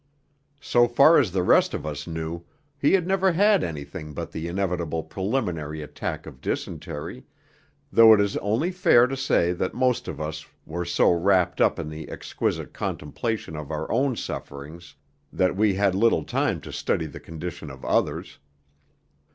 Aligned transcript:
So 0.61 0.87
far 0.87 1.19
as 1.19 1.31
the 1.31 1.43
rest 1.43 1.75
of 1.75 1.85
us 1.85 2.07
knew, 2.07 2.43
he 2.75 2.93
had 2.93 3.05
never 3.05 3.33
had 3.33 3.63
anything 3.63 4.15
but 4.15 4.31
the 4.31 4.47
inevitable 4.47 5.03
preliminary 5.03 5.83
attack 5.83 6.25
of 6.25 6.41
dysentery, 6.41 7.23
though 7.93 8.11
it 8.11 8.19
is 8.19 8.35
only 8.37 8.71
fair 8.71 9.05
to 9.05 9.15
say 9.15 9.53
that 9.53 9.75
most 9.75 10.07
of 10.07 10.19
us 10.19 10.43
were 10.65 10.85
so 10.85 11.11
wrapped 11.11 11.61
up 11.61 11.77
in 11.77 11.87
the 11.87 12.09
exquisite 12.09 12.73
contemplation 12.73 13.55
of 13.55 13.69
our 13.69 13.91
own 13.91 14.15
sufferings, 14.15 14.95
that 15.31 15.55
we 15.55 15.75
had 15.75 15.93
little 15.93 16.23
time 16.23 16.61
to 16.61 16.73
study 16.73 17.05
the 17.05 17.19
condition 17.19 17.69
of 17.69 17.85
others. 17.85 18.39